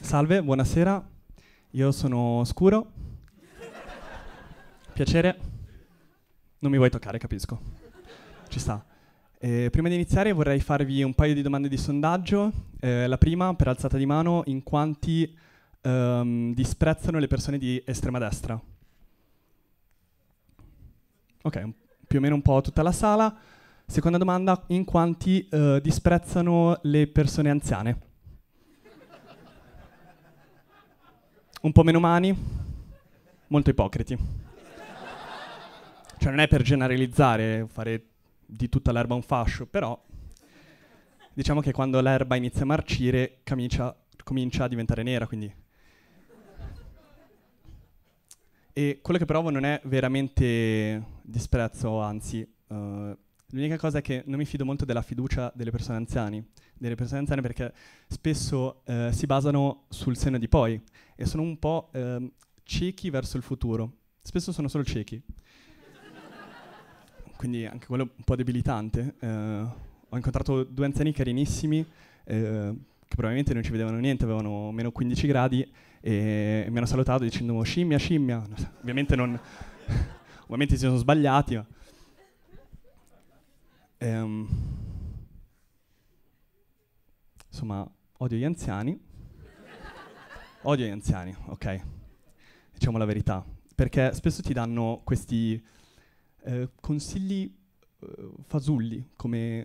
[0.00, 1.10] Salve, buonasera.
[1.72, 2.92] Io sono Scuro.
[4.92, 5.38] Piacere.
[6.60, 7.60] Non mi vuoi toccare, capisco.
[8.48, 8.84] Ci sta.
[9.38, 12.50] Eh, prima di iniziare vorrei farvi un paio di domande di sondaggio.
[12.80, 15.36] Eh, la prima, per alzata di mano, in quanti
[15.82, 18.60] ehm, disprezzano le persone di estrema destra?
[21.42, 21.68] Ok,
[22.06, 23.36] più o meno un po' tutta la sala.
[23.88, 28.00] Seconda domanda, in quanti eh, disprezzano le persone anziane?
[31.62, 32.36] Un po' meno mani,
[33.46, 34.18] molto ipocriti.
[36.18, 38.06] Cioè non è per generalizzare, fare
[38.44, 39.98] di tutta l'erba un fascio, però
[41.32, 45.54] diciamo che quando l'erba inizia a marcire comincia, comincia a diventare nera, quindi...
[48.72, 53.16] E quello che provo non è veramente disprezzo, anzi, eh,
[53.50, 57.20] l'unica cosa è che non mi fido molto della fiducia delle persone anziane, delle persone
[57.20, 57.72] anziane perché
[58.08, 60.80] spesso eh, si basano sul senno di poi
[61.14, 62.30] e sono un po' ehm,
[62.62, 63.98] ciechi verso il futuro.
[64.22, 65.22] Spesso sono solo ciechi.
[67.36, 69.14] Quindi anche quello un po' debilitante.
[69.20, 71.78] Eh, ho incontrato due anziani carinissimi
[72.24, 72.74] eh,
[73.06, 77.62] che probabilmente non ci vedevano niente, avevano meno 15 gradi e mi hanno salutato dicendo
[77.62, 78.42] scimmia, scimmia.
[78.80, 79.38] Ovviamente non...
[80.44, 81.54] ovviamente si sono sbagliati.
[81.54, 81.66] Ma
[83.98, 84.46] Ehm,
[87.48, 88.98] insomma, odio gli anziani.
[90.62, 91.80] Odio gli anziani, ok.
[92.72, 93.44] Diciamo la verità.
[93.74, 95.62] Perché spesso ti danno questi
[96.44, 97.52] eh, consigli
[98.00, 99.58] eh, fasulli, come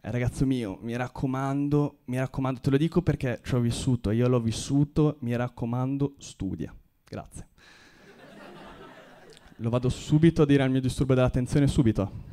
[0.00, 4.28] eh, ragazzo mio, mi raccomando, mi raccomando, te lo dico perché ci ho vissuto, io
[4.28, 6.74] l'ho vissuto, mi raccomando, studia.
[7.04, 7.46] Grazie.
[9.56, 12.26] lo vado subito a dire al mio disturbo dell'attenzione, subito.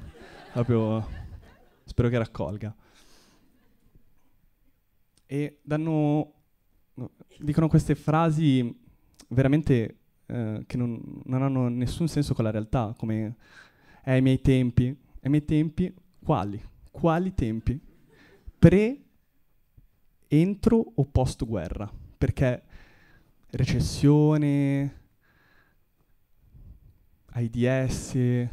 [0.52, 1.25] Proprio
[1.96, 2.76] spero che raccolga.
[5.28, 6.34] E danno,
[6.96, 8.78] no, dicono queste frasi
[9.30, 13.36] veramente eh, che non, non hanno nessun senso con la realtà, come
[14.04, 14.88] "Eh, ai miei tempi.
[15.22, 16.62] Ai miei tempi, quali?
[16.92, 17.80] Quali tempi?
[18.60, 19.04] Pre,
[20.28, 21.90] entro o post guerra?
[22.18, 22.62] Perché
[23.52, 25.00] recessione,
[27.32, 28.50] AIDS,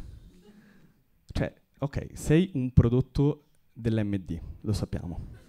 [1.83, 5.41] ok, sei un prodotto dell'MD, lo sappiamo.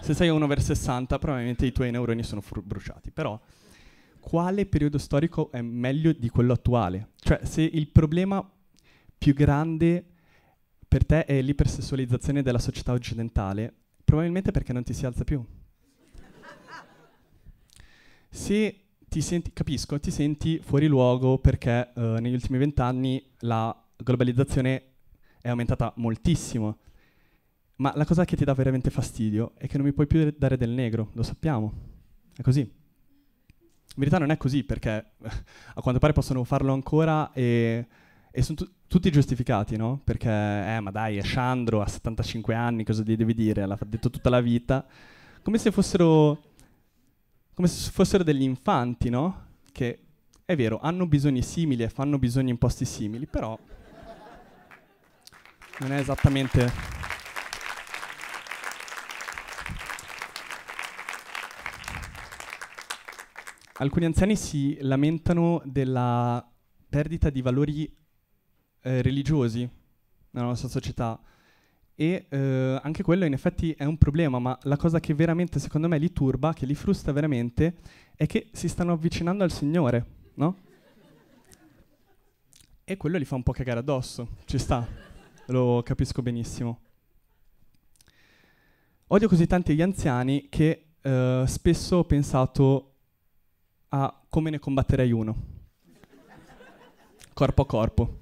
[0.00, 3.40] Se sei un over 60, probabilmente i tuoi neuroni sono fru- bruciati, però
[4.18, 7.10] quale periodo storico è meglio di quello attuale?
[7.16, 8.48] Cioè, se il problema
[9.16, 10.04] più grande
[10.88, 13.72] per te è l'ipersessualizzazione della società occidentale,
[14.04, 15.44] probabilmente perché non ti si alza più.
[18.28, 24.91] Se ti senti, capisco, ti senti fuori luogo perché eh, negli ultimi vent'anni la globalizzazione
[25.42, 26.78] è aumentata moltissimo.
[27.76, 30.56] Ma la cosa che ti dà veramente fastidio è che non mi puoi più dare
[30.56, 31.72] del negro, lo sappiamo.
[32.34, 32.60] È così.
[32.60, 34.90] In verità non è così perché
[35.74, 37.86] a quanto pare possono farlo ancora e,
[38.30, 40.00] e sono tu- tutti giustificati, no?
[40.02, 43.66] Perché, eh, ma dai, è Shandro, ha 75 anni, cosa gli devi dire?
[43.66, 44.86] L'ha detto tutta la vita.
[45.42, 46.42] Come se fossero,
[47.52, 49.46] come se fossero degli infanti, no?
[49.72, 49.98] Che,
[50.44, 53.58] è vero, hanno bisogni simili e fanno bisogni in posti simili, però
[55.82, 56.90] non è esattamente...
[63.74, 66.48] Alcuni anziani si lamentano della
[66.88, 67.92] perdita di valori
[68.82, 69.68] eh, religiosi
[70.30, 71.20] nella nostra società
[71.94, 75.88] e eh, anche quello in effetti è un problema, ma la cosa che veramente secondo
[75.88, 77.78] me li turba, che li frusta veramente,
[78.14, 80.58] è che si stanno avvicinando al Signore, no?
[82.84, 84.86] E quello li fa un po' cagare addosso, ci sta,
[85.52, 86.80] lo capisco benissimo.
[89.08, 92.94] Odio così tanti gli anziani che eh, spesso ho pensato
[93.90, 95.36] a come ne combatterei uno,
[97.34, 98.20] corpo a corpo.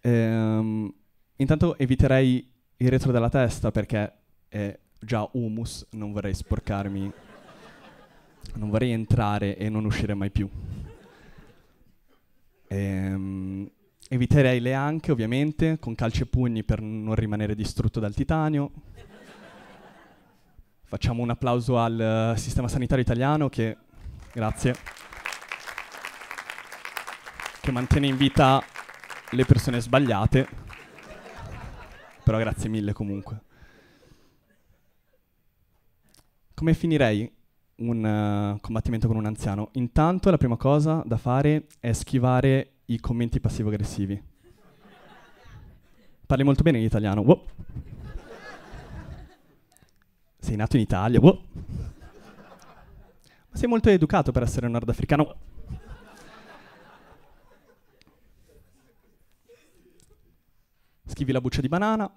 [0.00, 0.92] Ehm,
[1.36, 4.12] intanto eviterei il retro della testa perché
[4.48, 7.12] è già humus, non vorrei sporcarmi,
[8.54, 10.48] non vorrei entrare e non uscire mai più.
[12.68, 13.70] Ehm,
[14.08, 18.70] eviterei le anche, ovviamente, con calci e pugni per non rimanere distrutto dal titanio.
[20.84, 23.76] Facciamo un applauso al uh, sistema sanitario italiano che,
[24.32, 24.74] grazie,
[27.60, 28.62] che mantiene in vita
[29.30, 30.48] le persone sbagliate.
[32.22, 33.42] Però grazie mille comunque.
[36.54, 37.30] Come finirei
[37.76, 39.70] un uh, combattimento con un anziano?
[39.72, 44.22] Intanto la prima cosa da fare è schivare i commenti passivo-aggressivi.
[46.26, 47.22] Parli molto bene l'italiano.
[47.22, 47.44] Wow.
[50.38, 51.20] Sei nato in Italia.
[51.20, 51.42] Wow.
[53.48, 55.36] Ma sei molto educato per essere nordafricano.
[61.06, 62.12] Schivi la buccia di banana.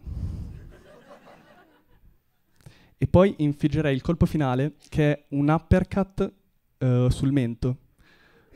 [2.99, 6.33] E poi infliggerei il colpo finale, che è un uppercut
[6.79, 7.77] uh, sul mento,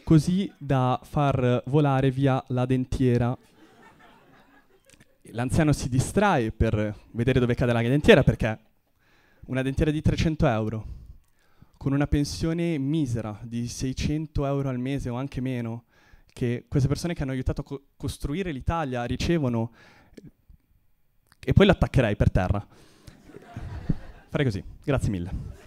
[0.04, 3.38] così da far volare via la dentiera.
[5.34, 8.60] L'anziano si distrae per vedere dove cade la dentiera perché
[9.48, 10.86] una dentiera di 300 euro,
[11.78, 15.86] con una pensione misera di 600 euro al mese o anche meno,
[16.32, 19.72] che queste persone che hanno aiutato a co- costruire l'Italia ricevono,
[21.44, 22.66] e poi l'attaccherei per terra.
[24.30, 24.64] Farei così.
[24.84, 25.61] Grazie mille.